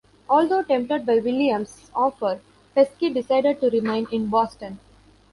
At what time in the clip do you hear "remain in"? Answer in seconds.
3.69-4.29